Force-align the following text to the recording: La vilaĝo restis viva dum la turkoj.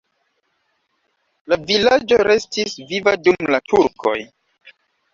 La 1.53 1.59
vilaĝo 1.69 2.21
restis 2.31 2.77
viva 2.95 3.17
dum 3.31 3.55
la 3.55 3.65
turkoj. 3.71 4.21